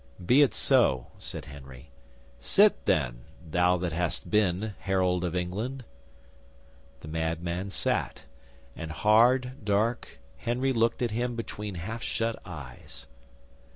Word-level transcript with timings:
"Be 0.25 0.41
it 0.41 0.55
so," 0.55 1.09
said 1.19 1.45
Henry. 1.45 1.91
"Sit, 2.39 2.87
then, 2.87 3.25
thou 3.47 3.77
that 3.77 3.91
hast 3.91 4.31
been 4.31 4.73
Harold 4.79 5.23
of 5.23 5.35
England." 5.35 5.85
'The 7.01 7.07
madman 7.07 7.69
sat, 7.69 8.23
and 8.75 8.89
hard, 8.91 9.57
dark 9.63 10.17
Henry 10.37 10.73
looked 10.73 11.03
at 11.03 11.11
him 11.11 11.35
between 11.35 11.75
half 11.75 12.01
shut 12.01 12.39
eyes. 12.47 13.05